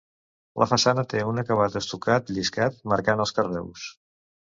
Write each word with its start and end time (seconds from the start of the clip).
La 0.63 0.67
façana 0.71 1.03
té 1.11 1.21
un 1.33 1.43
acabat 1.43 1.79
estucat 1.83 2.35
lliscat 2.39 2.83
marcant 2.95 3.25
els 3.27 3.39
carreus. 3.41 3.91